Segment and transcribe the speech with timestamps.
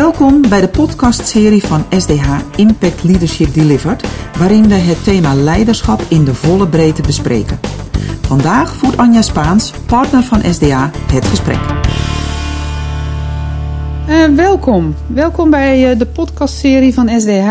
[0.00, 4.08] Welkom bij de podcastserie van SDH Impact Leadership Delivered,
[4.38, 7.60] waarin we het thema leiderschap in de volle breedte bespreken.
[8.20, 11.58] Vandaag voert Anja Spaans, partner van SDH, het gesprek.
[14.08, 14.94] Uh, welkom.
[15.06, 17.50] Welkom bij uh, de podcastserie van SDH.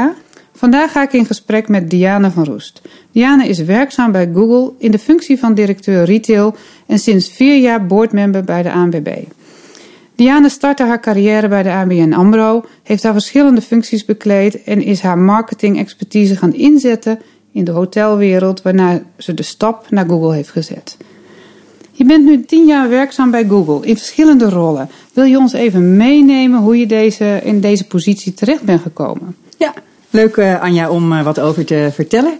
[0.54, 2.81] Vandaag ga ik in gesprek met Diana van Roest.
[3.11, 6.55] Diana is werkzaam bij Google in de functie van directeur retail
[6.88, 9.07] en sinds vier jaar boardmember bij de ANBB.
[10.20, 15.02] Diana startte haar carrière bij de ABN AMRO, heeft daar verschillende functies bekleed en is
[15.02, 17.20] haar marketing-expertise gaan inzetten
[17.52, 20.98] in de hotelwereld, waarna ze de stap naar Google heeft gezet.
[21.92, 24.90] Je bent nu tien jaar werkzaam bij Google in verschillende rollen.
[25.14, 29.36] Wil je ons even meenemen hoe je deze, in deze positie terecht bent gekomen?
[29.58, 29.73] Ja,
[30.09, 32.40] leuk uh, Anja om uh, wat over te vertellen.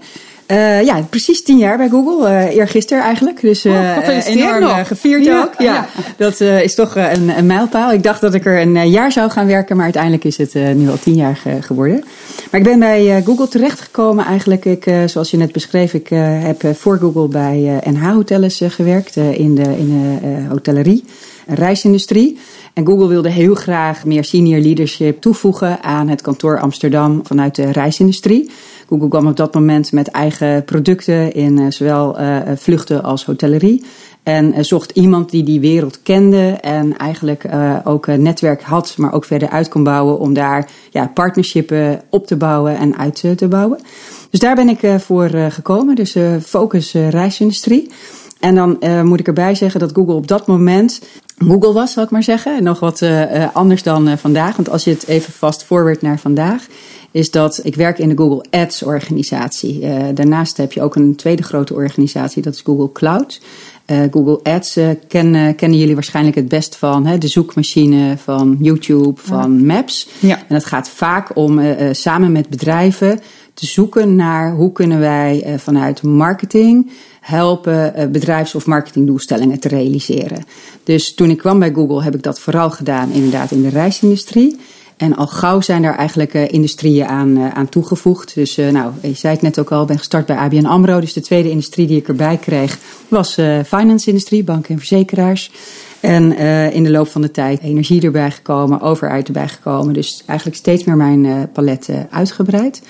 [0.52, 2.30] Uh, ja, precies tien jaar bij Google.
[2.30, 3.42] Uh, eergisteren eigenlijk.
[3.42, 4.88] Dus uh, enorm nog.
[4.88, 5.54] gevierd ja, ook.
[5.58, 5.88] Ja, ja.
[6.18, 7.92] Dat is toch een, een, mijlpaal.
[7.92, 10.90] Ik dacht dat ik er een jaar zou gaan werken, maar uiteindelijk is het nu
[10.90, 12.04] al tien jaar geworden.
[12.52, 14.66] Maar ik ben bij Google terechtgekomen eigenlijk.
[14.66, 16.08] Ik, zoals je net beschreef, ik
[16.44, 21.04] heb voor Google bij NH Hotels gewerkt in de, in de hotellerie,
[21.48, 22.38] reisindustrie.
[22.74, 27.72] En Google wilde heel graag meer senior leadership toevoegen aan het kantoor Amsterdam vanuit de
[27.72, 28.50] reisindustrie.
[28.90, 33.84] Google kwam op dat moment met eigen producten in uh, zowel uh, vluchten als hotellerie.
[34.24, 37.46] En uh, zocht iemand die die wereld kende en eigenlijk
[37.84, 42.28] ook een netwerk had, maar ook verder uit kon bouwen om daar ja, partnershippen op
[42.28, 43.80] te bouwen en uit te bouwen.
[44.30, 46.16] Dus daar ben ik voor gekomen, dus
[46.46, 47.92] focus reisindustrie.
[48.40, 51.02] En dan moet ik erbij zeggen dat Google op dat moment
[51.38, 52.58] Google was, zal ik maar zeggen.
[52.58, 53.04] En nog wat
[53.54, 54.56] anders dan vandaag.
[54.56, 56.68] Want als je het even vast forward naar vandaag,
[57.12, 59.82] is dat ik werk in de Google Ads organisatie.
[59.82, 63.42] Uh, daarnaast heb je ook een tweede grote organisatie, dat is Google Cloud.
[63.88, 68.58] Uh, Google Ads uh, kennen, kennen jullie waarschijnlijk het best van hè, de zoekmachine van
[68.60, 70.10] YouTube, van Maps.
[70.20, 70.38] Ja.
[70.48, 73.20] En het gaat vaak om samen met bedrijven
[73.54, 76.92] te zoeken naar hoe kunnen wij vanuit marketing
[77.22, 80.46] helpen bedrijfs- of marketingdoelstellingen te realiseren.
[80.84, 84.60] Dus toen ik kwam bij Google heb ik dat vooral gedaan inderdaad in de reisindustrie.
[85.00, 88.36] En al gauw zijn daar eigenlijk uh, industrieën aan, uh, aan toegevoegd.
[88.36, 91.00] Dus uh, nou, je zei het net ook al, ben gestart bij ABN AMRO.
[91.00, 92.78] Dus de tweede industrie die ik erbij kreeg
[93.08, 95.52] was finance-industrie, banken en verzekeraars.
[96.00, 96.38] En
[96.74, 99.94] in de loop van de tijd energie erbij gekomen, overheid erbij gekomen.
[99.94, 102.82] Dus eigenlijk steeds meer mijn palet uitgebreid.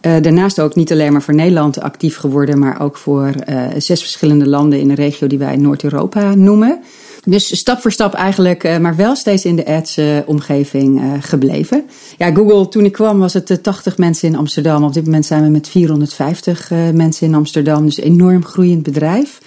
[0.00, 3.32] daarnaast ook niet alleen maar voor Nederland actief geworden, maar ook voor
[3.76, 6.80] zes verschillende landen in de regio die wij Noord-Europa noemen.
[7.24, 11.84] Dus stap voor stap eigenlijk, uh, maar wel steeds in de ads-omgeving uh, gebleven.
[12.18, 14.84] Ja, Google, toen ik kwam was het 80 mensen in Amsterdam.
[14.84, 17.84] Op dit moment zijn we met 450 mensen in Amsterdam.
[17.84, 19.40] Dus enorm groeiend bedrijf.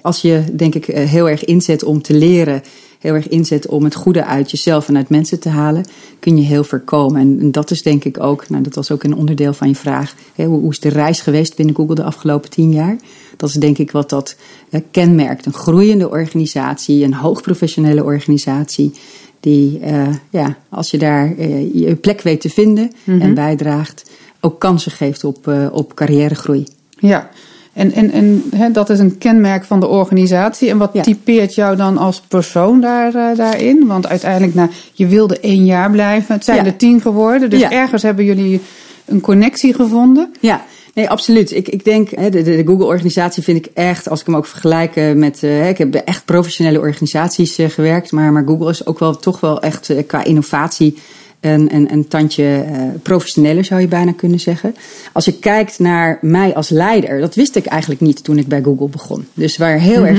[0.00, 2.62] Als je, denk ik, heel erg inzet om te leren
[3.04, 5.84] heel erg inzet om het goede uit jezelf en uit mensen te halen,
[6.18, 7.20] kun je heel voorkomen.
[7.20, 9.74] En, en dat is denk ik ook, nou dat was ook een onderdeel van je
[9.74, 12.96] vraag, hè, hoe, hoe, is de reis geweest binnen Google de afgelopen tien jaar?
[13.36, 14.36] Dat is denk ik wat dat
[14.70, 15.46] uh, kenmerkt.
[15.46, 18.92] Een groeiende organisatie, een hoogprofessionele organisatie.
[19.40, 23.20] Die, uh, ja, als je daar uh, je plek weet te vinden mm -hmm.
[23.20, 24.10] en bijdraagt,
[24.40, 26.66] ook kansen geeft op, op carrièregroei.
[26.98, 27.30] Ja,
[27.74, 30.70] en, en, en hè, dat is een kenmerk van de organisatie.
[30.70, 31.02] En wat ja.
[31.02, 33.86] typeert jou dan als persoon daar, uh, daarin?
[33.86, 36.34] Want uiteindelijk, nou, je wilde één jaar blijven.
[36.34, 36.64] Het zijn ja.
[36.64, 37.50] er tien geworden.
[37.50, 37.70] Dus ja.
[37.70, 38.60] ergens hebben jullie
[39.04, 40.34] een connectie gevonden.
[40.40, 40.64] Ja,
[40.94, 41.50] Nee, absoluut.
[41.50, 45.14] Ik, ik denk, de, de, de Google-organisatie vind ik echt, als ik hem ook vergelijk
[45.14, 45.42] met.
[45.42, 49.62] Uh, ik heb echt professionele organisaties gewerkt, maar, maar Google is ook wel toch wel
[49.62, 50.98] echt qua innovatie
[51.44, 54.74] een, een, een tandje uh, professioneler, zou je bijna kunnen zeggen.
[55.12, 58.62] Als je kijkt naar mij als leider, dat wist ik eigenlijk niet toen ik bij
[58.62, 59.26] Google begon.
[59.34, 60.06] Dus waar heel mm -hmm.
[60.06, 60.18] erg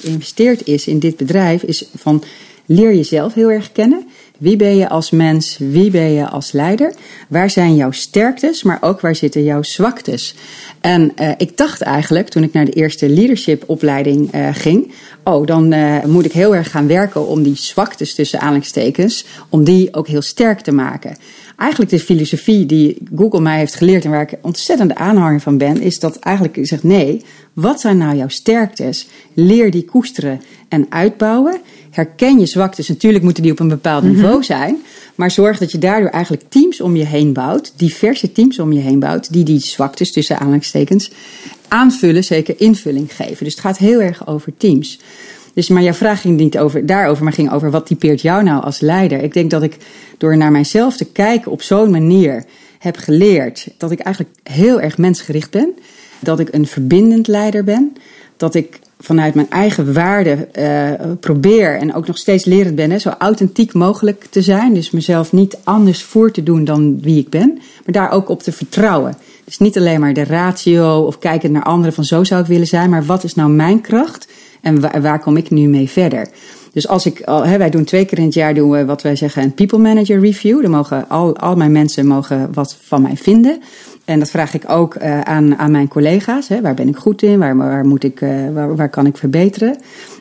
[0.00, 2.22] geïnvesteerd is in dit bedrijf, is van
[2.66, 4.06] leer jezelf heel erg kennen.
[4.38, 5.56] Wie ben je als mens?
[5.58, 6.94] Wie ben je als leider?
[7.28, 10.34] Waar zijn jouw sterktes, maar ook waar zitten jouw zwaktes?
[10.80, 14.92] En uh, ik dacht eigenlijk, toen ik naar de eerste leadership opleiding uh, ging,
[15.24, 19.64] oh, dan uh, moet ik heel erg gaan werken om die zwaktes tussen aanhalingstekens, om
[19.64, 21.16] die ook heel sterk te maken.
[21.56, 25.80] Eigenlijk de filosofie die Google mij heeft geleerd en waar ik ontzettende aanhanger van ben,
[25.80, 27.22] is dat eigenlijk zegt nee,
[27.52, 29.08] wat zijn nou jouw sterktes?
[29.34, 31.60] Leer die koesteren en uitbouwen.
[31.98, 32.88] Herken je zwaktes.
[32.88, 34.18] Natuurlijk moeten die op een bepaald mm -hmm.
[34.18, 34.76] niveau zijn.
[35.14, 37.72] Maar zorg dat je daardoor eigenlijk teams om je heen bouwt.
[37.76, 39.32] Diverse teams om je heen bouwt.
[39.32, 41.10] Die die zwaktes tussen aanhalingstekens
[41.68, 42.24] aanvullen.
[42.24, 43.44] Zeker invulling geven.
[43.44, 45.00] Dus het gaat heel erg over teams.
[45.54, 48.62] Dus, maar jouw vraag ging niet over, daarover, maar ging over wat typeert jou nou
[48.62, 49.22] als leider.
[49.22, 49.76] Ik denk dat ik
[50.18, 52.44] door naar mijzelf te kijken op zo'n manier
[52.78, 55.74] heb geleerd dat ik eigenlijk heel erg mensgericht ben.
[56.20, 57.96] Dat ik een verbindend leider ben.
[58.36, 63.08] Dat ik vanuit mijn eigen waarde uh, probeer en ook nog steeds lerend ben, zo
[63.08, 64.74] authentiek mogelijk te zijn.
[64.74, 68.42] Dus mezelf niet anders voor te doen dan wie ik ben, maar daar ook op
[68.42, 69.16] te vertrouwen.
[69.44, 72.66] Dus niet alleen maar de ratio of kijken naar anderen van zo zou ik willen
[72.66, 74.28] zijn, maar wat is nou mijn kracht
[74.60, 76.28] en waar kom ik nu mee verder?
[76.78, 79.16] Dus als ik, hè, wij doen twee keer in het jaar doen we wat wij
[79.16, 80.62] zeggen een people manager review.
[80.62, 83.60] Dan mogen al, al mijn mensen mogen wat van mij vinden.
[84.04, 86.48] En dat vraag ik ook uh, aan, aan mijn collega's.
[86.48, 86.60] Hè.
[86.60, 87.38] Waar ben ik goed in?
[87.38, 89.76] Waar, waar, moet ik, uh, waar, waar kan ik verbeteren?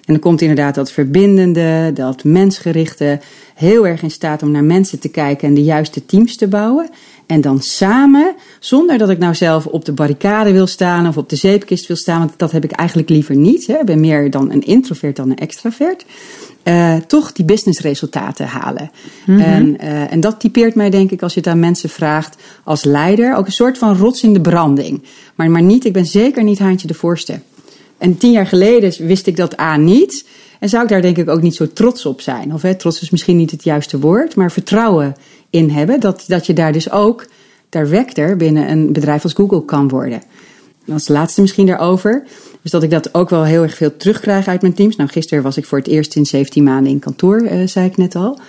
[0.08, 3.20] En dan komt inderdaad dat verbindende, dat mensgerichte,
[3.56, 6.90] heel erg in staat om naar mensen te kijken en de juiste teams te bouwen.
[7.26, 11.30] En dan samen, zonder dat ik nou zelf op de barricade wil staan of op
[11.30, 13.68] de zeepkist wil staan, want dat heb ik eigenlijk liever niet.
[13.68, 13.74] Hè.
[13.74, 16.06] Ik ben meer dan een introvert dan een extravert.
[16.64, 18.92] Uh, toch die businessresultaten halen.
[19.26, 19.46] Mm -hmm.
[19.46, 22.84] en, uh, en dat typeert mij, denk ik, als je het aan mensen vraagt als
[22.84, 25.04] leider, ook een soort van rots in de branding.
[25.36, 27.40] Maar, maar niet, ik ben zeker niet Haantje de Voorste.
[27.98, 30.28] En tien jaar geleden wist ik dat A niet.
[30.60, 32.54] En zou ik daar denk ik ook niet zo trots op zijn.
[32.54, 35.16] Of hè, trots is misschien niet het juiste woord, maar vertrouwen
[35.50, 36.00] in hebben.
[36.00, 37.26] Dat, dat je daar dus ook
[37.70, 40.22] director binnen een bedrijf als Google kan worden.
[40.86, 42.24] En als laatste misschien daarover.
[42.62, 44.96] Dus dat ik dat ook wel heel erg veel terugkrijg uit mijn teams.
[44.96, 47.98] Nou, gisteren was ik voor het eerst in 17 maanden in kantoor, uh, zei ik
[47.98, 48.40] net al.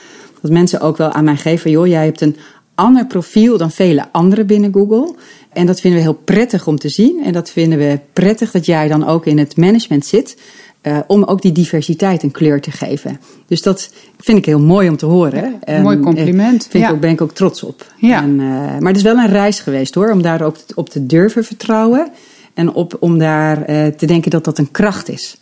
[0.41, 2.37] Dat mensen ook wel aan mij geven: joh, jij hebt een
[2.79, 5.15] ander profiel dan vele anderen binnen Google.
[5.53, 7.25] En dat vinden we heel prettig om te zien.
[7.25, 10.37] En dat vinden we prettig dat jij dan ook in het management zit.
[10.83, 13.21] Uh, om ook die diversiteit een kleur te geven.
[13.47, 15.61] Dus dat vind ik heel mooi om te horen.
[15.65, 16.69] Ja, mooi compliment.
[16.71, 16.87] Ja.
[16.87, 17.93] ik ook, ben ik ook trots op.
[17.97, 18.23] Ja.
[18.23, 18.39] En, uh,
[18.79, 22.11] maar het is wel een reis geweest hoor, om daar ook op te durven vertrouwen.
[22.55, 25.39] En op, om daar uh, te denken dat dat een kracht is.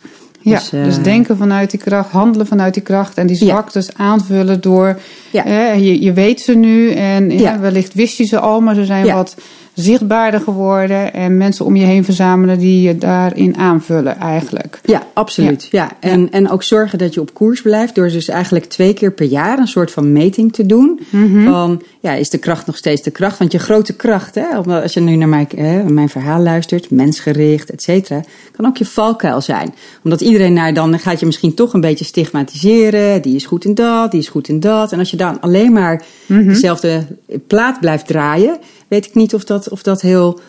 [0.49, 3.85] Ja, dus, uh, dus, denken vanuit die kracht, handelen vanuit die kracht en die zwaktes
[3.85, 3.93] ja.
[4.03, 4.99] aanvullen door.
[5.31, 5.45] Ja.
[5.45, 7.59] Eh, je, je weet ze nu en ja.
[7.59, 9.35] wellicht wist je ze al, maar ze zijn wat
[9.77, 14.79] zichtbaarder geworden en mensen om je heen verzamelen die je daarin aanvullen eigenlijk.
[14.85, 15.67] Ja, absoluut.
[15.71, 15.83] Ja.
[15.83, 16.09] ja.
[16.09, 19.25] En, en ook zorgen dat je op koers blijft door dus eigenlijk twee keer per
[19.25, 20.99] jaar een soort van meting te doen.
[21.09, 21.43] Mm -hmm.
[21.43, 23.37] Van, ja, is de kracht nog steeds de kracht?
[23.37, 24.45] Want je grote kracht, hè,
[24.81, 28.21] als je nu naar mijn, hè, mijn verhaal luistert, mensgericht, et cetera,
[28.51, 29.73] kan ook je valkuil zijn.
[30.03, 33.21] Omdat iedereen naar dan gaat je misschien toch een beetje stigmatiseren.
[33.21, 34.91] Die is goed in dat, die is goed in dat.
[34.91, 36.47] En als je dan alleen maar mm -hmm.
[36.47, 37.07] dezelfde
[37.47, 38.57] plaat blijft draaien,
[38.87, 40.39] weet ik niet of dat, of dat heel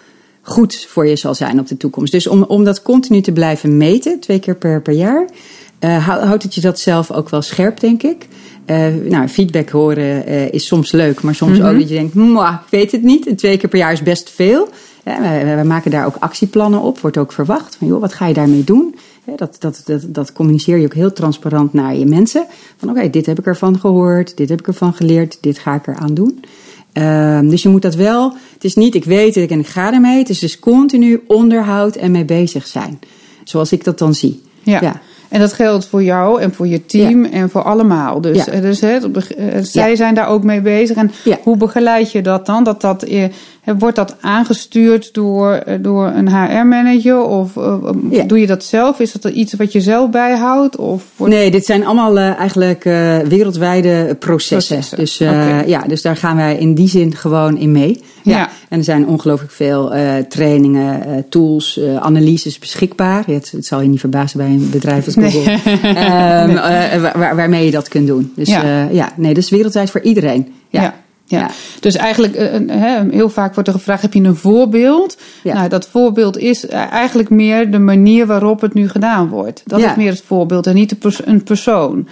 [0.43, 2.13] goed voor je zal zijn op de toekomst.
[2.13, 5.29] Dus om, om dat continu te blijven meten, twee keer per, per jaar,
[5.81, 8.27] uh, houdt het je dat zelf ook wel scherp, denk ik.
[8.67, 11.73] Uh, nou, feedback horen uh, is soms leuk, maar soms mm -hmm.
[11.73, 13.27] ook dat je denkt, ik weet het niet.
[13.27, 14.69] En twee keer per jaar is best veel.
[15.05, 17.77] Ja, we, we, maken daar ook actieplannen op, wordt ook verwacht.
[17.77, 18.95] Van, joh, wat ga je daarmee doen?
[19.37, 22.47] Dat, dat, dat, dat communiceer je ook heel transparant naar je mensen.
[22.77, 25.75] Van oké, okay, dit heb ik ervan gehoord, dit heb ik ervan geleerd, dit ga
[25.75, 26.45] ik eraan doen.
[26.95, 29.93] Uh, dus je moet dat wel, het is niet ik weet het en ik ga
[29.93, 30.19] ermee.
[30.19, 32.99] Het is dus continu onderhoud en mee bezig zijn.
[33.45, 34.43] Zoals ik dat dan zie.
[34.63, 34.81] Ja.
[34.81, 35.01] ja.
[35.29, 37.31] En dat geldt voor jou en voor je team ja.
[37.31, 38.21] en voor allemaal.
[38.21, 38.61] Dus, ja.
[38.61, 39.01] dus hè,
[39.63, 40.97] zij zijn daar ook mee bezig.
[40.97, 41.11] En
[41.43, 42.65] hoe begeleid je dat dan?
[42.65, 43.07] Dat dat,
[43.79, 47.23] wordt dat aangestuurd door, door een HR-manager?
[47.23, 47.75] Of uh,
[48.27, 49.01] doe je dat zelf?
[49.01, 50.77] Is dat iets wat je zelf bijhoudt?
[50.77, 51.35] Of wordt...
[51.35, 54.77] Nee, dit zijn allemaal uh, eigenlijk uh, wereldwijde processen.
[54.77, 54.99] processen.
[54.99, 55.69] Dus, okay.
[55.69, 58.03] ja, dus daar gaan wij in die zin gewoon in mee.
[58.23, 58.37] Ja.
[58.39, 58.49] ja.
[58.69, 59.93] En er zijn ongelooflijk veel
[60.29, 63.25] trainingen, tools, analyses beschikbaar.
[63.27, 65.57] Het, het, zal je niet verbazen bij een bedrijf als Google.
[65.83, 66.47] Nee.
[66.47, 67.01] nee.
[67.01, 68.33] waar, waarmee je dat kunt doen.
[68.37, 70.53] Dus ja, ja nee, dat is wereldwijd voor iedereen.
[70.69, 70.95] ja.
[71.29, 71.39] Ja.
[71.39, 71.51] Ja.
[71.81, 72.37] Dus eigenlijk,
[72.71, 75.19] uh, heel vaak wordt er gevraagd: heb je een voorbeeld?
[75.43, 75.55] Ja.
[75.55, 79.63] Nou, dat voorbeeld is eigenlijk meer de manier waarop het nu gedaan wordt.
[79.65, 79.91] Dat ja.
[79.91, 82.09] is meer het voorbeeld en niet pers een persoon.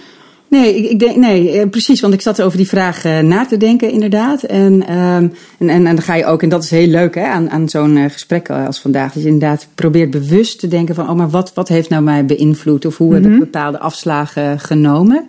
[0.49, 2.01] Nee, ik, denk, nee, precies.
[2.01, 4.43] Want ik zat over die vraag na te denken, inderdaad.
[4.43, 7.25] En, um, en, en, en, dan ga je ook, en dat is heel leuk hè,
[7.25, 9.13] aan, aan zo'n gesprek als vandaag.
[9.13, 12.25] Dat je inderdaad probeert bewust te denken van: oh, maar wat, wat heeft nou mij
[12.25, 12.85] beïnvloed?
[12.85, 13.23] Of hoe mm -hmm.
[13.23, 15.27] heb ik bepaalde afslagen genomen?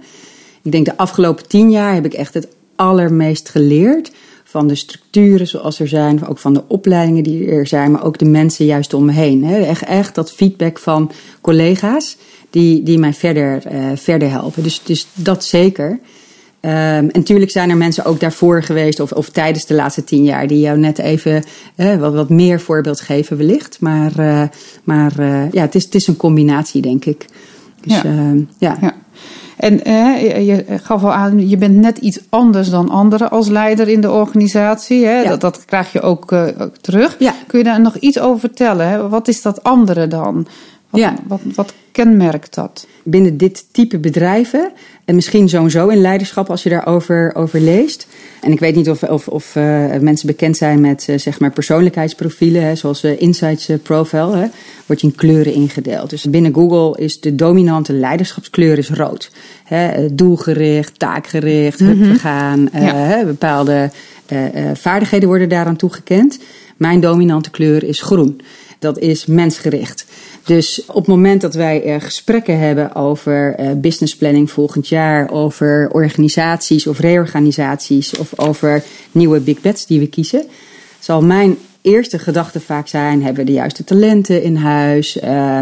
[0.62, 4.10] Ik denk de afgelopen tien jaar heb ik echt het allermeest geleerd.
[4.44, 8.18] Van de structuren zoals er zijn, ook van de opleidingen die er zijn, maar ook
[8.18, 9.44] de mensen juist om me heen.
[9.44, 12.16] Echt, echt dat feedback van collega's
[12.50, 14.62] die, die mij verder, uh, verder helpen.
[14.62, 15.90] Dus, dus dat zeker.
[15.90, 16.00] Um,
[16.70, 20.46] en natuurlijk zijn er mensen ook daarvoor geweest, of, of tijdens de laatste tien jaar,
[20.46, 21.44] die jou net even
[21.76, 23.76] wat, wat meer voorbeeld geven, wellicht.
[23.80, 24.42] Maar, uh,
[24.84, 25.12] maar
[25.52, 27.26] ja, het is, het is een combinatie, denk ik.
[27.80, 28.34] Dus, ja.
[28.58, 28.76] ja.
[28.80, 28.94] ja.
[29.58, 33.88] En eh, je gaf al aan, je bent net iets anders dan anderen als leider
[33.88, 35.06] in de organisatie.
[35.06, 35.20] Hè?
[35.20, 35.28] Ja.
[35.28, 36.46] Dat, dat, krijg je ook uh,
[36.80, 37.16] terug.
[37.18, 37.34] Ja.
[37.46, 38.88] Kun je daar nog iets over vertellen?
[38.88, 39.08] Hè?
[39.08, 40.46] Wat is dat andere dan?
[40.90, 41.14] Wat, ja.
[41.26, 42.86] wat, wat kenmerkt dat?
[43.02, 44.72] Binnen dit type bedrijven,
[45.04, 48.06] en misschien sowieso in leiderschap als je daarover over leest.
[48.40, 51.50] En ik weet niet of, of, of uh, mensen bekend zijn met uh, zeg maar
[51.50, 54.46] persoonlijkheidsprofielen, hè, zoals uh, Insights Profile, hè,
[54.86, 56.10] wordt je in kleuren ingedeeld.
[56.10, 59.30] Dus binnen Google is de dominante leiderschapskleur is rood.
[59.64, 62.16] Hè, doelgericht, taakgericht, mm -hmm.
[62.16, 63.24] gaan, ja.
[63.24, 63.90] bepaalde
[64.74, 66.38] vaardigheden worden daaraan toegekend.
[66.76, 68.40] Mijn dominante kleur is groen.
[68.78, 70.06] Dat is mensgericht.
[70.48, 75.88] Dus op het moment dat wij gesprekken hebben over uh, business planning volgend jaar, over
[75.92, 80.46] organisaties of reorganisaties of over nieuwe big bets die we kiezen,
[80.98, 81.56] zal mijn
[81.88, 85.16] eerste gedachte vaak zijn: hebben we de juiste talenten in huis?
[85.16, 85.58] Uh,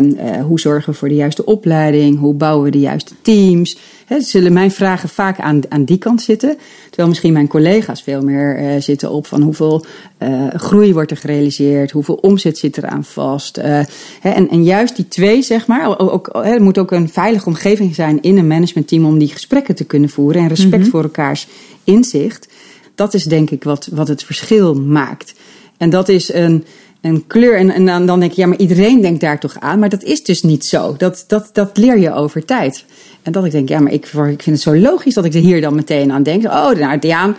[0.46, 2.18] hoe zorgen we voor de juiste opleiding?
[2.18, 3.78] Hoe bouwen we de juiste teams?
[4.06, 6.56] He, zullen mijn vragen vaak aan, aan die kant zitten.
[6.86, 9.84] Terwijl misschien mijn collega's veel meer uh, zitten op van hoeveel
[10.18, 13.56] uh, groei wordt er gerealiseerd, hoeveel omzet zit er aan vast.
[13.56, 13.86] En,
[14.22, 18.38] en juist die twee, zeg maar, ook, er moet ook een veilige omgeving zijn in
[18.38, 20.90] een managementteam om die gesprekken te kunnen voeren en respect mm -hmm.
[20.90, 21.46] voor elkaars
[21.84, 22.48] inzicht.
[22.96, 25.34] Dat is denk ik wat, wat het verschil maakt.
[25.78, 26.64] En dat is een,
[27.00, 27.56] een kleur.
[27.56, 29.78] En, en dan, denk je, ja, maar iedereen denkt daar toch aan.
[29.78, 30.94] Maar dat is dus niet zo.
[30.96, 32.84] Dat, dat, dat leer je over tijd.
[33.22, 35.40] En dat ik denk, ja, maar ik, ik vind het zo logisch dat ik er
[35.40, 36.44] hier dan meteen aan denk.
[36.44, 37.36] Oh, nou, Diaan,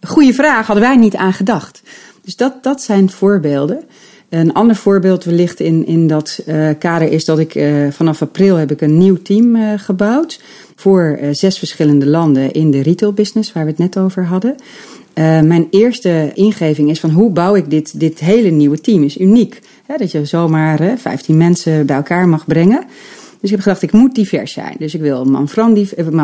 [0.00, 1.82] goede vraag, hadden wij niet aan gedacht.
[2.24, 3.84] Dus dat, dat zijn voorbeelden.
[4.28, 8.56] Een ander voorbeeld wellicht in, in dat uh, kader is dat ik uh, vanaf april
[8.56, 10.40] heb ik een nieuw team uh, gebouwd.
[10.74, 14.54] Voor zes verschillende landen in de retail business, waar we het net over hadden.
[15.18, 19.02] Uh, mijn eerste ingeving is van hoe bouw ik dit, dit hele nieuwe team?
[19.02, 19.60] Is uniek.
[19.86, 22.84] Hè, dat je zomaar hè, 15 mensen bij elkaar mag brengen.
[23.40, 24.76] Dus ik heb gedacht, ik moet divers zijn.
[24.78, 25.24] Dus ik wil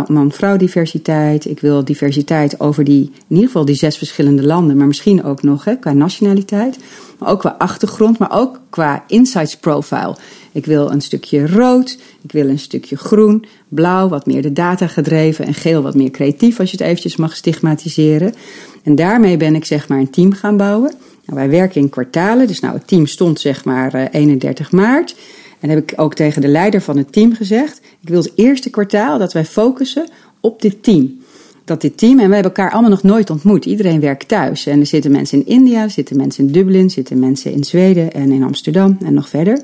[0.08, 1.44] man-vrouw diversiteit.
[1.44, 4.76] Ik wil diversiteit over die, in ieder geval die zes verschillende landen.
[4.76, 6.78] Maar misschien ook nog hè, qua nationaliteit.
[7.18, 10.16] Maar ook qua achtergrond, maar ook qua insights profile.
[10.52, 14.86] Ik wil een stukje rood, ik wil een stukje groen, blauw, wat meer de data
[14.86, 18.34] gedreven en geel wat meer creatief als je het eventjes mag stigmatiseren.
[18.82, 20.94] En daarmee ben ik zeg maar een team gaan bouwen.
[21.26, 25.14] Nou, wij werken in kwartalen, dus nou het team stond zeg maar 31 maart.
[25.64, 28.70] En heb ik ook tegen de leider van het team gezegd: ik wil het eerste
[28.70, 30.08] kwartaal dat wij focussen
[30.40, 31.22] op dit team.
[31.64, 33.64] Dat dit team, en we hebben elkaar allemaal nog nooit ontmoet.
[33.64, 34.66] Iedereen werkt thuis.
[34.66, 37.64] En er zitten mensen in India, er zitten mensen in Dublin, er zitten mensen in
[37.64, 39.62] Zweden en in Amsterdam en nog verder.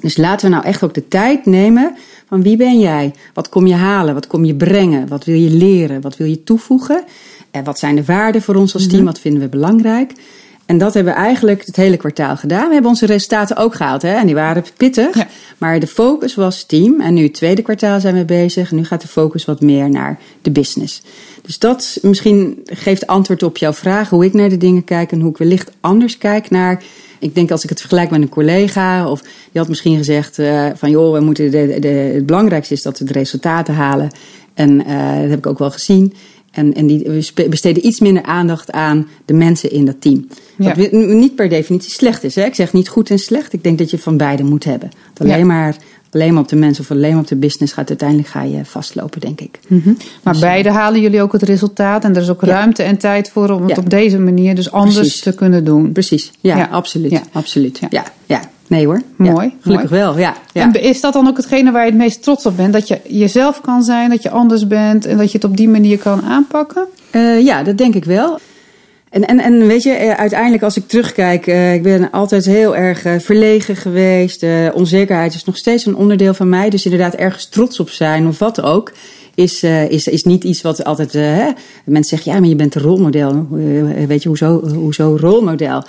[0.00, 1.94] Dus laten we nou echt ook de tijd nemen
[2.26, 3.14] van wie ben jij?
[3.34, 4.14] Wat kom je halen?
[4.14, 5.08] Wat kom je brengen?
[5.08, 6.00] Wat wil je leren?
[6.00, 7.04] Wat wil je toevoegen?
[7.50, 9.04] En wat zijn de waarden voor ons als team?
[9.04, 10.12] Wat vinden we belangrijk?
[10.70, 12.66] En dat hebben we eigenlijk het hele kwartaal gedaan.
[12.66, 14.02] We hebben onze resultaten ook gehaald.
[14.02, 14.14] Hè?
[14.14, 15.16] En die waren pittig.
[15.16, 15.26] Ja.
[15.58, 17.00] Maar de focus was team.
[17.00, 18.70] En nu het tweede kwartaal zijn we bezig.
[18.70, 21.02] Nu gaat de focus wat meer naar de business.
[21.42, 24.08] Dus dat misschien geeft antwoord op jouw vraag.
[24.08, 25.12] Hoe ik naar de dingen kijk.
[25.12, 26.82] En hoe ik wellicht anders kijk naar...
[27.18, 30.66] Ik denk als ik het vergelijk met een collega, of die had misschien gezegd uh,
[30.74, 34.10] van joh, we moeten de, de, het belangrijkste is dat we de resultaten halen.
[34.54, 36.14] En uh, dat heb ik ook wel gezien.
[36.60, 36.98] En, en die,
[37.34, 40.26] we besteden iets minder aandacht aan de mensen in dat team.
[40.56, 42.34] Wat niet per definitie slecht is.
[42.34, 42.44] Hè?
[42.44, 43.52] Ik zeg niet goed en slecht.
[43.52, 44.90] Ik denk dat je van beide moet hebben.
[45.16, 45.44] alleen, ja.
[45.44, 45.76] maar,
[46.10, 48.64] alleen maar op de mensen of alleen maar op de business gaat, uiteindelijk ga je
[48.64, 49.58] vastlopen, denk ik.
[49.66, 49.96] Mm -hmm.
[50.22, 52.04] Maar dus, beide halen jullie ook het resultaat.
[52.04, 52.46] En er is ook ja.
[52.46, 55.20] ruimte en tijd voor om het op deze manier dus anders Precies.
[55.20, 55.92] te kunnen doen.
[55.92, 57.20] Precies, ja, absoluut.
[57.32, 57.78] absoluut.
[57.90, 58.04] ja.
[58.26, 58.40] ja.
[58.70, 59.02] Nee hoor.
[59.16, 59.46] Mooi.
[59.46, 60.02] Ja, gelukkig mooi.
[60.02, 60.62] wel, ja, ja.
[60.62, 62.72] En is dat dan ook hetgene waar je het meest trots op bent?
[62.72, 65.68] Dat je jezelf kan zijn, dat je anders bent en dat je het op die
[65.68, 66.86] manier kan aanpakken?
[67.12, 68.38] Uh, ja, dat denk ik wel.
[69.08, 73.06] En, en, en weet je, uiteindelijk als ik terugkijk, uh, ik ben altijd heel erg
[73.06, 74.46] uh, verlegen geweest.
[74.74, 76.70] onzekerheid is nog steeds een onderdeel van mij.
[76.70, 78.92] Dus inderdaad ergens trots op zijn of wat ook.
[79.34, 81.12] Is, is, is niet iets wat altijd.
[81.12, 81.50] Hè,
[81.84, 83.46] mensen zeggen, ja, maar je bent een rolmodel.
[84.06, 85.82] weet je, hoezo, hoezo rolmodel?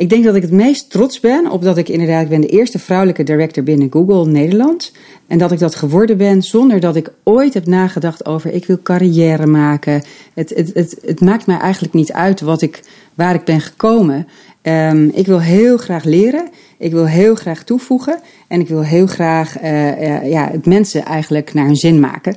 [0.00, 2.78] Ik denk dat ik het meest trots ben op dat ik inderdaad, ben de eerste
[2.78, 4.92] vrouwelijke director binnen Google Nederland.
[5.26, 8.78] En dat ik dat geworden ben zonder dat ik ooit heb nagedacht over ik wil
[8.82, 10.02] carrière maken.
[10.34, 12.80] Het, het, het, het maakt mij eigenlijk niet uit wat ik,
[13.14, 14.28] waar ik ben gekomen.
[14.62, 16.48] Um, ik wil heel graag leren.
[16.78, 18.20] Ik wil heel graag toevoegen.
[18.48, 22.36] En ik wil heel graag uh, uh, ja, het mensen eigenlijk naar hun zin maken.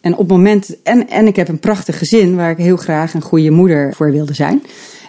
[0.00, 3.22] En op moment, en, en ik heb een prachtig gezin waar ik heel graag een
[3.22, 4.62] goede moeder voor wilde zijn.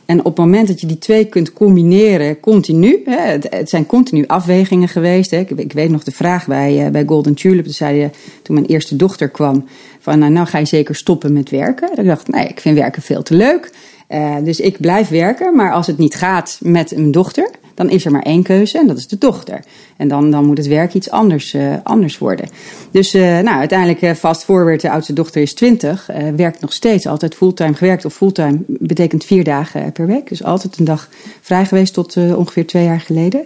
[0.06, 4.28] En op het moment dat je die twee kunt combineren, continu, hè, het, zijn continu
[4.28, 5.32] afwegingen geweest.
[5.32, 5.38] Hè.
[5.56, 8.10] Ik, weet nog de vraag bij, uh, bij Golden Tulip, toen, zei je,
[8.42, 9.66] toen mijn eerste dochter kwam,
[10.00, 11.92] van nou, nou ga je zeker stoppen met werken.
[11.92, 13.72] En ik dacht, nee, ik vind werken veel te leuk.
[14.14, 18.06] Uh, dus ik blijf werken, maar als het niet gaat met een dochter, dan is
[18.06, 19.60] er maar één keuze en dat is de dochter.
[19.98, 22.50] En dan, dan moet het werk iets anders, uh, anders worden.
[22.92, 27.36] Dus uh, nou, uiteindelijk fast forward, de oudste dochter is 20, werkt nog steeds altijd
[27.36, 28.06] fulltime gewerkt.
[28.06, 30.30] Of fulltime betekent vier dagen per week.
[30.30, 31.10] Dus altijd een dag
[31.42, 33.46] vrij geweest tot ongeveer twee jaar geleden.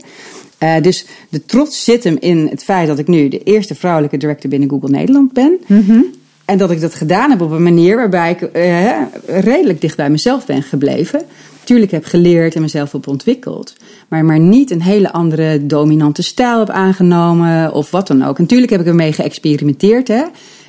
[0.81, 4.49] Dus de trots zit hem in het feit dat ik nu de eerste vrouwelijke director
[4.49, 5.57] binnen Google Nederland ben.
[5.67, 6.01] Mhm.
[6.47, 10.09] En dat ik dat gedaan heb op een manier waarbij ik uh, redelijk dicht bij
[10.09, 11.21] mezelf ben gebleven.
[11.63, 13.75] Tuurlijk heb geleerd en mezelf op ontwikkeld.
[14.07, 18.39] Maar, maar niet een hele andere dominante stijl heb aangenomen of wat dan ook.
[18.39, 20.07] Natuurlijk heb ik ermee geëxperimenteerd.
[20.07, 20.23] Hè.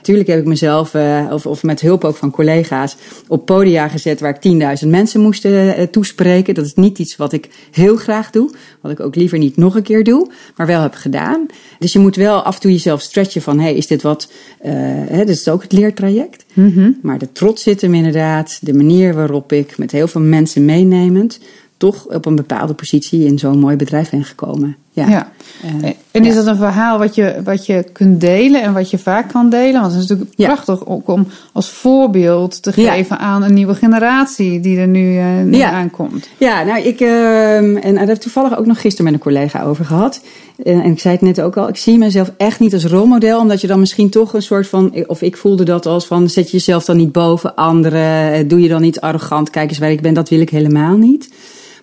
[0.08, 2.96] Tuurlijk heb ik mezelf, uh, of, of met hulp ook van collega's,
[3.26, 6.54] op podia gezet waar ik 10.000 mensen moest uh, toespreken.
[6.54, 8.50] Dat is niet iets wat ik heel graag doe.
[8.80, 11.46] Wat ik ook liever niet nog een keer doe, maar wel heb gedaan.
[11.78, 14.30] Dus je moet wel af en toe jezelf stretchen van, hey, is dit wat,
[14.62, 14.72] uh,
[15.08, 16.44] hè, dit is ook het leertraject.
[16.52, 16.98] Mm -hmm.
[17.02, 21.38] Maar de trots zit hem inderdaad, de manier waarop ik met heel veel mensen meenemend
[21.76, 24.76] toch op een bepaalde positie in zo'n mooi bedrijf ben gekomen.
[24.98, 25.08] Ja.
[25.08, 25.30] ja.
[25.64, 28.98] Uh, en is dat een verhaal wat je, wat je kunt delen en wat je
[28.98, 29.80] vaak kan delen?
[29.80, 30.46] Want het is natuurlijk ja.
[30.46, 35.42] prachtig ook om als voorbeeld te geven aan een nieuwe generatie die er nu, uh,
[35.44, 36.28] nu aankomt.
[36.38, 39.62] Ja, nou ik, uh, en daar heb ik toevallig ook nog gisteren met een collega
[39.62, 40.20] over gehad.
[40.64, 43.60] en ik zei het net ook al, ik zie mezelf echt niet als rolmodel, omdat
[43.60, 46.56] je dan misschien toch een soort van, of ik voelde dat als van, zet je
[46.56, 50.14] jezelf dan niet boven anderen, doe je dan niet arrogant, kijk eens waar ik ben,
[50.14, 51.30] dat wil ik helemaal niet.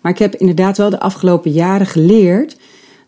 [0.01, 2.55] Maar ik heb inderdaad wel de afgelopen jaren geleerd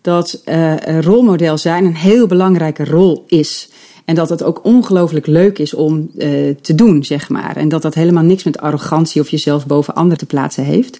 [0.07, 3.69] dat een rolmodel zijn een heel belangrijke rol is.
[4.05, 7.55] En dat het ook ongelooflijk leuk is om uh, te doen, zeg maar.
[7.55, 10.99] En dat dat helemaal niks met arrogantie of jezelf boven anderen te plaatsen heeft.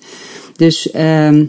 [0.56, 1.42] Dus, uh,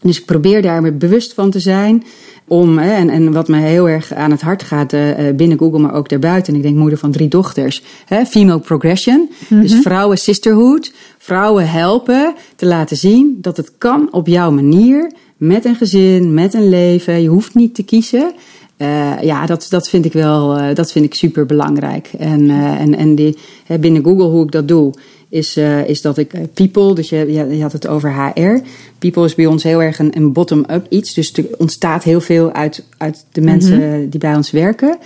[0.00, 2.04] dus ik probeer daar me bewust van te zijn.
[2.46, 5.78] Om, hè, en, en wat me heel erg aan het hart gaat uh, binnen Google,
[5.78, 6.52] maar ook daarbuiten.
[6.52, 7.82] En ik denk moeder van drie dochters.
[8.06, 9.16] Hè, female progression.
[9.18, 9.60] Mm -hmm.
[9.60, 10.92] Dus vrouwen sisterhood.
[11.18, 15.12] Vrouwen helpen te laten zien dat het kan op jouw manier.
[15.36, 17.22] Met een gezin, met een leven.
[17.22, 18.32] Je hoeft niet te kiezen.
[18.78, 22.10] Uh, ja, dat, dat vind ik wel, uh, dat vind ik super belangrijk.
[22.18, 24.92] En, en, en die, hè, binnen Google, hoe ik dat doe,
[25.28, 25.56] is,
[25.86, 28.60] is dat ik people, dus je, je had het over HR.
[28.98, 31.14] People is bij ons heel erg een, een bottom-up iets.
[31.14, 34.08] Dus er ontstaat heel veel uit, uit de mensen mm -hmm.
[34.08, 34.98] die bij ons werken.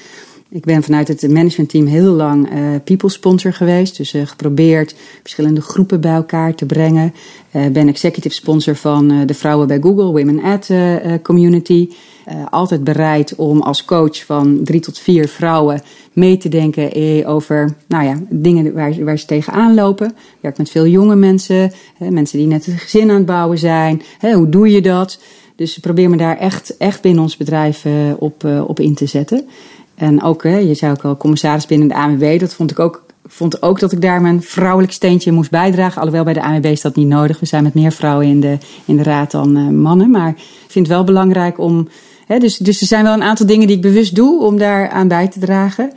[0.54, 3.96] Ik ben vanuit het managementteam heel lang uh, people sponsor geweest.
[3.96, 7.14] Dus uh, geprobeerd verschillende groepen bij elkaar te brengen.
[7.52, 10.70] Uh, ben executive sponsor van de vrouwen bij Google, Women at
[11.22, 11.88] Community.
[12.50, 15.82] altijd bereid om als coach van drie tot vier vrouwen
[16.12, 20.06] mee te denken over nou ja, dingen waar, waar ze tegenaan lopen.
[20.08, 24.02] Ik werk met veel jonge mensen, mensen die net een gezin aan het bouwen zijn.
[24.20, 25.18] hoe doe je dat?
[25.56, 27.86] Dus probeer me daar echt, echt binnen ons bedrijf
[28.18, 29.44] op, op in te zetten.
[29.94, 33.62] En ook, je zei ook al, commissaris binnen de ANWB, dat vond ik ook, vond
[33.62, 35.98] ook dat ik daar mijn vrouwelijk steentje moest bijdragen.
[35.98, 37.40] Alhoewel bij de ANWB is dat niet nodig.
[37.40, 40.10] We zijn met meer vrouwen in de, in de raad dan uh, mannen.
[40.10, 41.88] Maar ik vind het wel belangrijk om.
[42.26, 44.88] Hè, dus, dus er zijn wel een aantal dingen die ik bewust doe om daar
[44.88, 45.92] aan bij te dragen.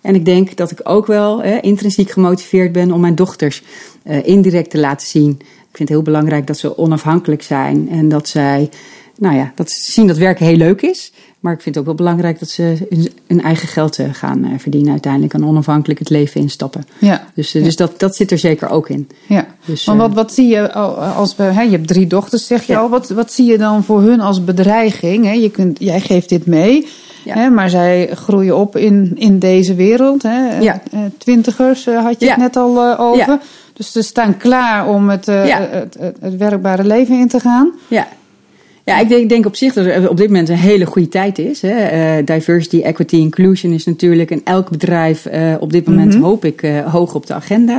[0.00, 3.62] En ik denk dat ik ook wel hè, intrinsiek gemotiveerd ben om mijn dochters
[4.04, 5.30] uh, indirect te laten zien.
[5.40, 8.70] Ik vind het heel belangrijk dat ze onafhankelijk zijn en dat zij,
[9.18, 11.12] nou ja, dat ze zien dat werken heel leuk is.
[11.40, 12.86] Maar ik vind het ook wel belangrijk dat ze
[13.26, 16.84] hun eigen geld gaan verdienen uiteindelijk en onafhankelijk het leven instappen.
[16.98, 17.24] Ja.
[17.34, 19.08] Dus, dus dat, dat zit er zeker ook in.
[19.26, 19.46] Ja.
[19.64, 22.78] Dus, maar wat, wat zie je als hè, je hebt drie dochters, zeg je ja.
[22.78, 22.88] al.
[22.88, 25.24] Wat, wat zie je dan voor hun als bedreiging?
[25.24, 25.32] Hè?
[25.32, 26.86] Je kunt, jij geeft dit mee.
[27.24, 27.34] Ja.
[27.34, 30.22] Hè, maar zij groeien op in, in deze wereld.
[30.22, 30.58] Hè?
[30.58, 30.82] Ja.
[31.18, 33.38] Twintigers had je het net al over.
[33.72, 37.72] Dus ze staan klaar om het, het, het, het werkbare leven in te gaan.
[37.88, 38.06] Ja.
[38.84, 41.38] Ja, ik denk, denk, op zich dat er op dit moment een hele goede tijd
[41.38, 41.62] is.
[41.62, 42.18] Hè.
[42.18, 46.22] Uh, diversity, equity, inclusion is natuurlijk in elk bedrijf uh, op dit moment, mm -hmm.
[46.22, 47.76] hoop ik, uh, hoog op de agenda.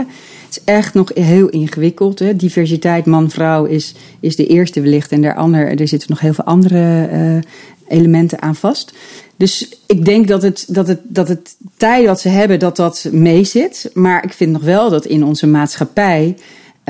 [0.48, 2.20] Het is echt nog heel ingewikkeld.
[2.20, 2.36] Hè.
[2.36, 5.12] Diversiteit man-vrouw is, is de eerste wellicht.
[5.12, 7.44] En daar er zitten nog heel veel andere
[7.88, 8.94] elementen aan vast.
[9.38, 13.08] Dus ik denk dat het, dat het, dat het tij wat ze hebben, dat dat
[13.12, 13.92] meezit.
[13.94, 16.36] Maar ik vind nog wel dat in onze maatschappij...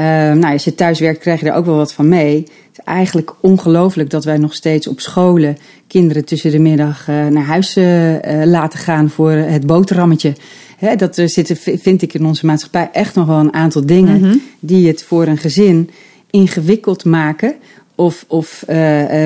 [0.02, 2.38] Uh, nou, als je thuis werkt, krijg je daar ook wel wat van mee.
[2.38, 7.28] Het is eigenlijk ongelooflijk dat wij nog steeds op scholen kinderen tussen de middag uh,
[7.28, 10.34] naar huis uh, laten gaan voor het boterhammetje.
[10.78, 14.18] Hè, dat er zitten, vind ik in onze maatschappij echt nog wel een aantal dingen
[14.18, 14.42] mm -hmm.
[14.60, 15.90] die het voor een gezin
[16.30, 17.54] ingewikkeld maken.
[17.96, 18.64] Of, of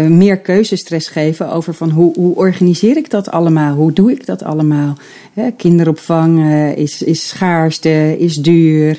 [0.07, 3.75] meer keuzestress geven over van hoe, hoe organiseer ik dat allemaal?
[3.75, 4.97] Hoe doe ik dat allemaal?
[5.33, 8.97] Hè, kinderopvang is, is schaarste, is duur.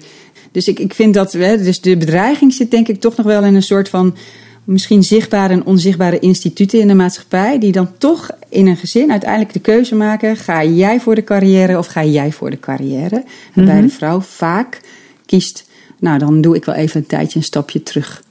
[0.57, 3.45] Dus ik, ik vind dat, hè, dus de bedreiging zit denk ik toch nog wel
[3.45, 4.17] in een soort van
[4.65, 9.53] misschien zichtbare en onzichtbare instituten in de maatschappij, die dan toch in een gezin uiteindelijk
[9.53, 13.25] de keuze maken: ga jij voor de carrière of ga jij voor de carrière?
[13.55, 14.81] En bij de vrouw vaak
[15.27, 15.69] kiest,
[16.01, 18.23] nou dan doe ik wel even een tijdje een stapje terug.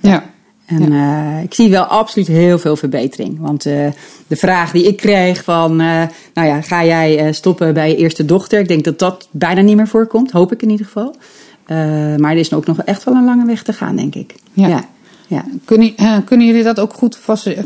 [0.00, 0.32] Ja.
[0.66, 1.36] En ja.
[1.36, 3.38] uh, ik zie wel absoluut heel veel verbetering.
[3.40, 3.86] Want uh,
[4.26, 6.02] de vraag die ik kreeg van, uh,
[6.34, 8.60] nou ja, ga jij stoppen bij je eerste dochter?
[8.60, 11.14] Ik denk dat dat bijna niet meer voorkomt, hoop ik in ieder geval.
[11.66, 11.76] Uh,
[12.16, 14.34] maar er is ook nog echt wel een lange weg te gaan, denk ik.
[14.52, 14.68] Ja.
[14.68, 14.84] ja.
[15.26, 15.44] Ja.
[15.64, 17.18] Kunnen, uh, kunnen jullie dat ook goed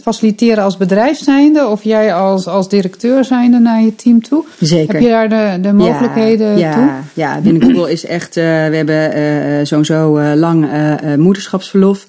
[0.03, 1.67] faciliteren als bedrijf zijnde?
[1.67, 4.45] Of jij als, als directeur zijnde naar je team toe?
[4.61, 4.95] Zeker.
[4.95, 6.89] Heb je daar de, de mogelijkheden ja, toe?
[7.15, 8.37] Ja, binnen Google is echt...
[8.37, 10.69] Uh, we hebben uh, sowieso lang
[11.17, 12.07] moederschapsverlof.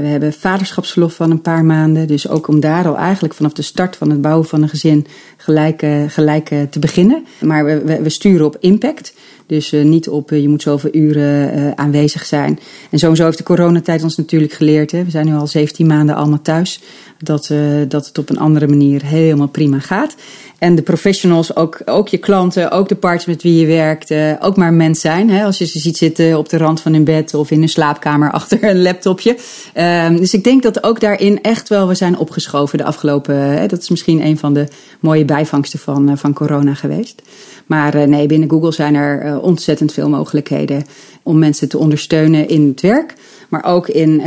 [0.00, 2.06] We hebben vaderschapsverlof van een paar maanden.
[2.06, 5.06] Dus ook om daar al eigenlijk vanaf de start van het bouwen van een gezin...
[5.36, 7.24] gelijk, gelijk te beginnen.
[7.40, 9.14] Maar we, we, sturen op impact.
[9.46, 12.58] Dus niet op je moet zoveel uren aanwezig zijn.
[12.90, 14.90] En sowieso heeft de coronatijd ons natuurlijk geleerd.
[14.90, 15.04] Hè.
[15.04, 16.80] We zijn nu al 17 maanden allemaal thuis.
[17.18, 17.50] Dat,
[17.88, 20.14] dat het op een andere manier helemaal prima gaat.
[20.62, 24.56] En de professionals, ook, ook je klanten, ook de partners met wie je werkt, ook
[24.56, 25.30] maar mens zijn.
[25.30, 27.68] Hè, als je ze ziet zitten op de rand van hun bed of in een
[27.68, 29.36] slaapkamer achter een laptopje.
[29.76, 33.36] Um, dus ik denk dat ook daarin echt wel we zijn opgeschoven de afgelopen.
[33.36, 34.66] Hè, dat is misschien een van de
[35.00, 37.22] mooie bijvangsten van, van corona geweest.
[37.66, 40.84] Maar uh, nee, binnen Google zijn er ontzettend veel mogelijkheden
[41.22, 43.14] om mensen te ondersteunen in het werk.
[43.48, 44.20] Maar ook in,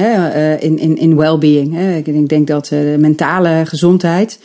[0.60, 1.80] in, in, in well-being.
[2.06, 4.39] Ik denk dat de mentale gezondheid,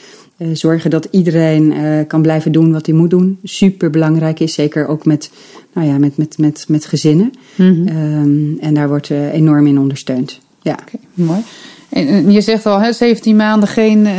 [0.52, 1.74] zorgen dat iedereen
[2.06, 4.54] kan blijven doen wat hij moet doen, super belangrijk is.
[4.54, 5.30] Zeker ook met,
[5.74, 7.30] nou ja, met, met, met, met gezinnen.
[7.54, 7.88] Mm -hmm.
[7.88, 10.40] um, en daar wordt enorm in ondersteund.
[10.62, 11.40] Ja, okay, mooi.
[11.90, 14.12] En je zegt al, hè, 17 maanden geen, uh,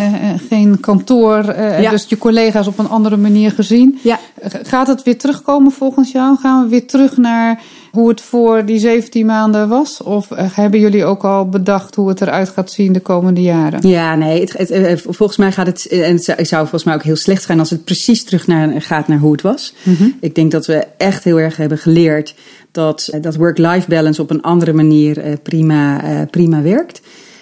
[0.50, 1.90] geen kantoor, uh, ja.
[1.90, 4.00] dus je collega's op een andere manier gezien.
[4.04, 4.20] Ja.
[4.64, 6.38] Gaat het weer terugkomen volgens jou?
[6.38, 10.04] Gaan we weer terug naar hoe het voor die 17 maanden was?
[10.04, 13.88] Of hebben jullie ook al bedacht hoe het eruit gaat zien de komende jaren?
[13.88, 17.16] Ja, nee, het, het, volgens mij gaat het, en het zou, volgens mij ook heel
[17.16, 19.74] slecht gaan als het precies terug naar, gaat naar hoe het was.
[19.84, 20.18] Mm -hmm.
[20.20, 22.36] Ik denk dat we echt heel erg hebben geleerd
[22.72, 27.02] dat, dat work-life balance op een andere manier prima, prima werkt.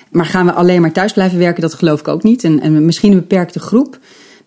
[0.09, 1.61] Maar gaan we alleen maar thuis blijven werken?
[1.61, 2.43] Dat geloof ik ook niet.
[2.43, 3.99] En, en misschien een beperkte groep.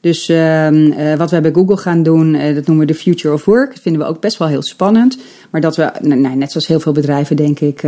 [0.03, 3.35] Dus uh, uh, wat wij bij Google gaan doen, uh, dat noemen we de Future
[3.35, 3.71] of Work.
[3.71, 5.19] Dat vinden we ook best wel heel spannend.
[5.51, 7.83] Maar dat we, nou, net zoals heel veel bedrijven, denk ik,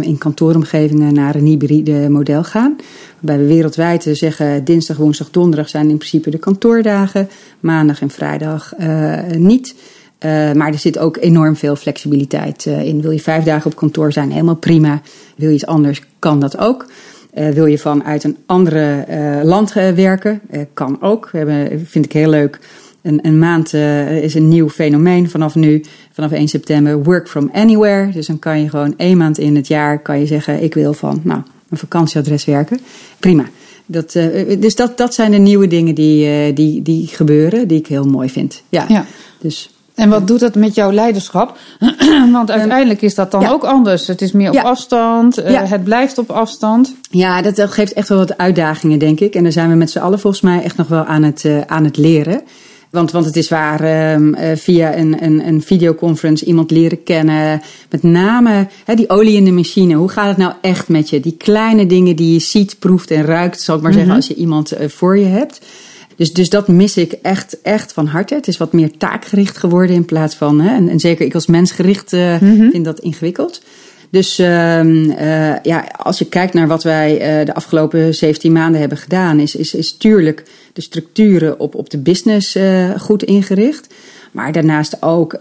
[0.00, 2.76] in kantooromgevingen naar een hybride model gaan.
[3.20, 7.28] Waarbij we wereldwijd zeggen: dinsdag, woensdag, donderdag zijn in principe de kantoordagen.
[7.60, 8.72] Maandag en vrijdag
[9.36, 9.74] niet.
[10.24, 13.00] Uh, maar er zit ook enorm veel flexibiliteit uh, in.
[13.00, 15.00] Wil je vijf dagen op kantoor zijn, helemaal prima.
[15.36, 16.86] Wil je iets anders, kan dat ook.
[17.34, 19.06] Uh, wil je vanuit een andere
[19.42, 20.40] land werken,
[20.74, 21.28] kan ook.
[21.32, 22.60] We hebben, vind ik heel leuk,
[23.02, 23.72] een, een maand
[24.22, 28.12] is een nieuw fenomeen vanaf nu, vanaf 1 september, work from anywhere.
[28.12, 30.92] Dus dan kan je gewoon één maand in het jaar kan je zeggen, ik wil
[30.92, 32.80] van nou, een vakantieadres werken.
[33.18, 33.44] Prima.
[33.86, 34.12] Dat,
[34.58, 38.28] dus dat, dat zijn de nieuwe dingen die, die, die gebeuren, die ik heel mooi
[38.30, 38.62] vind.
[38.68, 39.06] Ja, ja.
[39.38, 39.70] dus...
[39.96, 41.58] En wat doet dat met jouw leiderschap?
[42.32, 43.50] Want uiteindelijk is dat dan ja.
[43.50, 44.06] ook anders.
[44.06, 44.62] Het is meer op ja.
[44.62, 45.64] afstand, ja.
[45.64, 46.94] het blijft op afstand.
[47.10, 49.34] Ja, dat, dat, geeft echt wel wat uitdagingen, denk ik.
[49.34, 51.60] En daar zijn we met z'n allen volgens mij echt nog wel aan het, uh,
[51.66, 52.42] aan het leren.
[52.90, 57.62] Want, want het is waar uh, via een, een, een videoconference iemand leren kennen.
[57.90, 59.94] Met name die olie in de machine.
[59.94, 61.20] Hoe gaat het nou echt met je?
[61.20, 64.26] Die kleine dingen die je ziet, proeft en ruikt, zal ik maar zeggen, mm -hmm.
[64.28, 65.60] als je iemand voor je hebt.
[66.16, 68.34] Dus, dus dat mis ik echt, echt van harte.
[68.34, 70.60] Het is wat meer taakgericht geworden in plaats van.
[70.60, 72.70] Hè, en, en zeker ik als mensgericht uh, mm -hmm.
[72.70, 73.62] vind dat ingewikkeld.
[74.10, 78.98] Dus uh, uh, ja, als je kijkt naar wat wij de afgelopen 17 maanden hebben
[78.98, 82.58] gedaan, is, is, is tuurlijk de structuren op, op de business
[82.98, 83.94] goed ingericht.
[84.32, 85.36] Maar daarnaast ook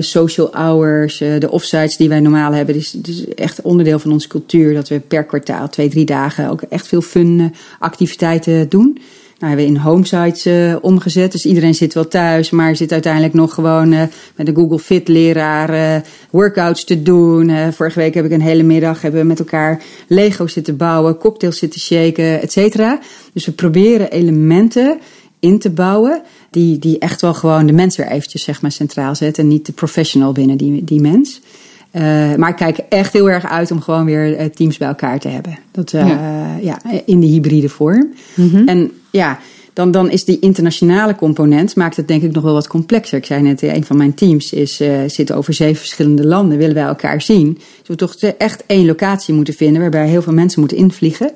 [0.00, 2.74] social hours, de offsites die wij normaal hebben.
[2.74, 6.62] Dus, dus echt onderdeel van onze cultuur dat we per kwartaal, twee, drie dagen ook
[6.62, 8.98] echt veel fun activiteiten doen.
[9.40, 11.32] Nou, hebben we in homesites uh, omgezet.
[11.32, 14.02] Dus iedereen zit wel thuis, maar zit uiteindelijk nog gewoon uh,
[14.36, 17.72] met een Google Fit leraar uh, workouts te doen.
[17.72, 21.58] vorige week heb ik een hele middag hebben we met elkaar Lego zitten bouwen, cocktails
[21.58, 23.00] zitten shaken, et cetera.
[23.32, 24.98] Dus we proberen elementen
[25.38, 29.14] in te bouwen die, die echt wel gewoon de mens weer eventjes zeg maar, centraal
[29.14, 29.42] zetten.
[29.42, 31.40] En niet de professional binnen die, die mens.
[31.92, 35.28] Uh, maar ik kijk echt heel erg uit om gewoon weer teams bij elkaar te
[35.28, 35.58] hebben.
[35.70, 36.58] Dat, uh, ja.
[36.62, 36.80] ja.
[37.04, 38.12] in de hybride vorm.
[38.34, 38.68] Mm -hmm.
[38.68, 39.38] En ja,
[39.72, 43.18] dan, dan is die internationale component maakt het denk ik nog wel wat complexer.
[43.18, 46.58] Ik zei net, een van mijn teams is, zit over zeven verschillende landen.
[46.58, 47.54] Willen wij elkaar zien?
[47.54, 51.32] Dus we toch echt één locatie moeten vinden waarbij heel veel mensen moeten invliegen.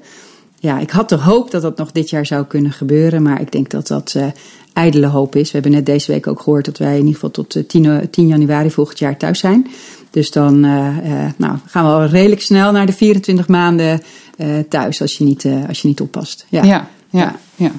[0.58, 3.22] Ja, ik had de hoop dat dat nog dit jaar zou kunnen gebeuren.
[3.22, 4.16] Maar ik denk dat dat
[4.72, 5.46] ijdele hoop is.
[5.46, 8.26] We hebben net deze week ook gehoord dat wij in ieder geval tot 10, 10
[8.26, 9.66] januari volgend jaar thuis zijn.
[10.10, 14.02] Dus dan uh, uh, nou, gaan we al redelijk snel naar de 24 maanden
[14.36, 16.46] uh, thuis als je niet, als je niet oppast.
[16.48, 17.34] Ja, ja, ja.
[17.56, 17.70] ja.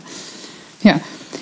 [0.79, 0.97] ja.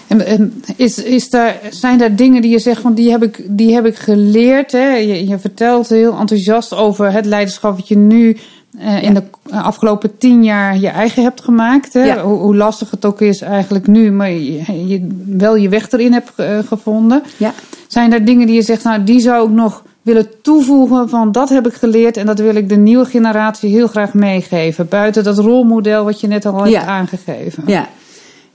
[0.08, 3.74] En, is, is daar, zijn er dingen die je zegt van die heb ik, die
[3.74, 4.72] heb ik geleerd?
[4.72, 4.96] Hè?
[4.96, 8.38] Je, je vertelt heel enthousiast over het leiderschap wat je nu
[8.80, 11.94] uh, in de afgelopen tien jaar je eigen hebt gemaakt.
[11.94, 12.04] Hè?
[12.04, 12.24] Ja.
[12.24, 16.14] Hoe, hoe, lastig het ook is eigenlijk nu, maar je, je wel je weg erin
[16.14, 17.24] hebt uh, gevonden.
[17.38, 17.54] Ja.
[17.88, 21.50] Zijn er dingen die je zegt, nou die zou ik nog willen toevoegen van dat
[21.50, 24.88] heb ik geleerd en dat wil ik de nieuwe generatie heel graag meegeven.
[24.88, 27.64] Buiten dat rolmodel wat je net al hebt aangegeven.
[27.66, 27.90] Ja.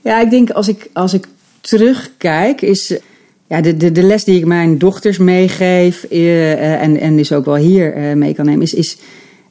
[0.01, 1.27] ja, ik denk als ik, als ik
[1.61, 2.97] terugkijk, is
[3.47, 7.45] ja, de, de, de les die ik mijn dochters meegeef uh, en, en dus ook
[7.45, 8.97] wel hier uh, mee kan nemen, is, is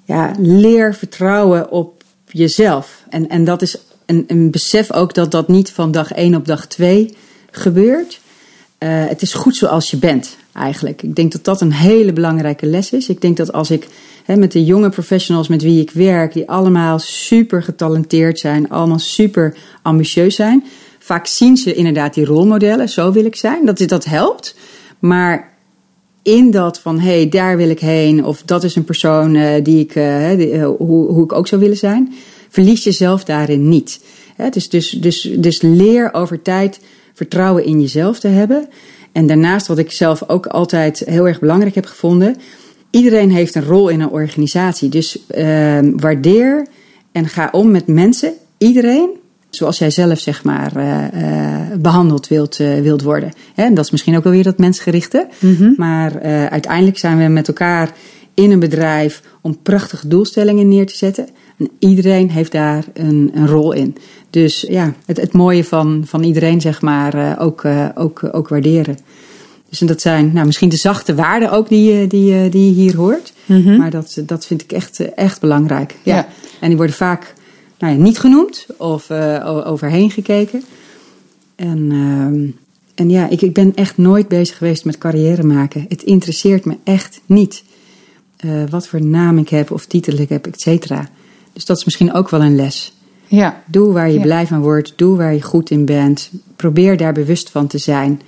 [0.04, 3.02] ja, leer vertrouwen op jezelf.
[3.08, 6.46] En, en dat is een, een besef ook dat dat niet van dag 1 op
[6.46, 7.14] dag 2
[7.50, 8.20] gebeurt.
[8.78, 11.02] Uh, het is goed zoals je bent, eigenlijk.
[11.02, 13.08] Ik denk dat dat een hele belangrijke les is.
[13.08, 13.86] Ik denk dat als ik
[14.26, 19.56] met de jonge professionals met wie ik werk, die allemaal super getalenteerd zijn, allemaal super
[19.82, 20.64] ambitieus zijn,
[20.98, 23.66] vaak zien ze inderdaad die rolmodellen, zo wil ik zijn.
[23.66, 24.56] Dat, dat helpt.
[24.98, 25.56] Maar
[26.22, 29.50] in dat van hé, hey, daar wil ik heen, of dat is een persoon uh,
[29.62, 29.92] die ik,
[30.36, 32.14] die, uh, hoe, hoe ik ook zou willen zijn,
[32.48, 34.00] verlies jezelf daarin niet.
[34.50, 36.80] dus, dus, dus, dus leer over tijd
[37.14, 38.68] vertrouwen in jezelf te hebben.
[39.18, 42.36] En daarnaast, wat ik zelf ook altijd heel erg belangrijk heb gevonden,
[42.90, 44.88] iedereen heeft een rol in een organisatie.
[44.88, 45.18] Dus
[45.96, 46.66] waardeer
[47.12, 49.10] en ga om met mensen, iedereen,
[49.50, 53.32] zoals jij zelf zeg maar uh, uh, behandeld wilt, uh, wilt worden.
[53.54, 55.28] En dat is misschien ook wel weer dat mensgerichte.
[55.38, 55.74] Mm -hmm.
[55.76, 57.92] Maar uiteindelijk zijn we met elkaar
[58.34, 61.28] in een bedrijf om prachtige doelstellingen neer te zetten.
[61.58, 63.96] En iedereen heeft daar een, een rol in.
[64.30, 68.98] Dus ja, het, het mooie van, van iedereen zeg maar ook, ook, ook waarderen.
[69.68, 72.96] Dus en dat zijn nou, misschien de zachte waarden ook die, die, die je hier
[72.96, 73.32] hoort.
[73.46, 73.76] Mm -hmm.
[73.76, 75.96] Maar dat, dat vind ik echt, echt belangrijk.
[76.02, 76.14] Ja.
[76.14, 76.28] ja.
[76.60, 77.34] En die worden vaak
[77.78, 80.62] nou ja, niet genoemd of uh, overheen gekeken.
[81.56, 82.52] En, uh,
[82.94, 85.84] en ja, ik, ik ben echt nooit bezig geweest met carrière maken.
[85.88, 87.64] Het interesseert me echt niet.
[88.44, 91.08] Uh, wat voor naam ik heb of titel ik heb, et cetera.
[91.58, 92.92] Dus dat is misschien ook wel een les.
[93.26, 93.62] Ja.
[93.66, 94.22] Doe waar je ja.
[94.22, 94.92] blij van wordt.
[94.96, 96.30] Doe waar je goed in bent.
[96.56, 98.20] Probeer daar bewust van te zijn.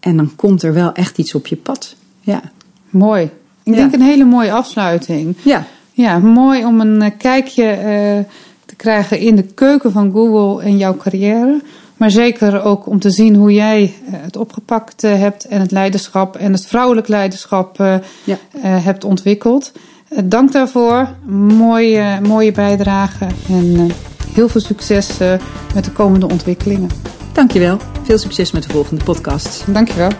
[0.00, 1.94] En dan komt er wel echt iets op je pad.
[2.20, 2.42] Ja.
[2.90, 3.22] Mooi.
[3.22, 3.30] Ik
[3.62, 3.74] ja.
[3.74, 5.36] denk een hele mooie afsluiting.
[5.42, 5.66] Ja.
[5.92, 8.32] Ja, mooi om een kijkje uh,
[8.64, 11.62] te krijgen in de keuken van Google en jouw carrière.
[11.96, 16.52] Maar zeker ook om te zien hoe jij het opgepakt hebt en het leiderschap en
[16.52, 17.76] het vrouwelijk leiderschap
[18.24, 18.38] ja.
[18.60, 19.72] hebt ontwikkeld.
[20.24, 21.08] Dank daarvoor.
[21.58, 23.90] Mooie, mooie bijdrage en
[24.34, 25.18] heel veel succes
[25.74, 26.90] met de komende ontwikkelingen.
[27.32, 27.78] Dankjewel.
[28.02, 29.64] Veel succes met de volgende podcast.
[29.72, 30.10] Dankjewel.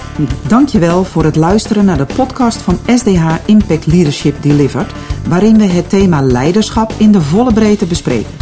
[0.49, 4.93] Dankjewel voor het luisteren naar de podcast van SDH Impact Leadership Delivered,
[5.29, 8.33] waarin we het thema leiderschap in de volle breedte bespreken.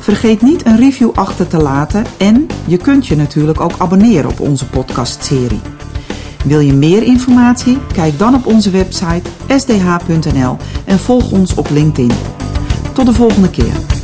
[0.00, 4.40] Vergeet niet een review achter te laten en je kunt je natuurlijk ook abonneren op
[4.40, 5.60] onze podcastserie.
[6.46, 7.78] Wil je meer informatie?
[7.92, 12.16] Kijk dan op onze website sdh.nl en volg ons op LinkedIn.
[12.92, 13.95] Tot de volgende keer.